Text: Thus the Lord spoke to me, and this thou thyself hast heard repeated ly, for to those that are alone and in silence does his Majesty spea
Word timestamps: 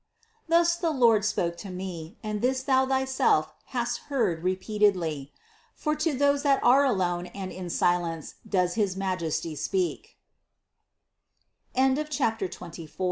Thus 0.49 0.77
the 0.77 0.89
Lord 0.89 1.23
spoke 1.23 1.57
to 1.57 1.69
me, 1.69 2.17
and 2.23 2.41
this 2.41 2.63
thou 2.63 2.87
thyself 2.87 3.53
hast 3.65 3.99
heard 4.09 4.43
repeated 4.43 4.95
ly, 4.95 5.29
for 5.75 5.93
to 5.95 6.15
those 6.17 6.41
that 6.41 6.59
are 6.63 6.83
alone 6.83 7.27
and 7.27 7.51
in 7.51 7.69
silence 7.69 8.33
does 8.49 8.73
his 8.73 8.97
Majesty 8.97 9.53
spea 9.55 10.17